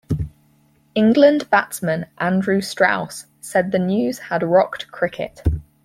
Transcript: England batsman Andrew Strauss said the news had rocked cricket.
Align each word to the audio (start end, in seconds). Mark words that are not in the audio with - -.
England 0.95 1.47
batsman 1.51 2.07
Andrew 2.17 2.59
Strauss 2.59 3.27
said 3.39 3.71
the 3.71 3.77
news 3.77 4.17
had 4.17 4.41
rocked 4.41 4.87
cricket. 4.89 5.43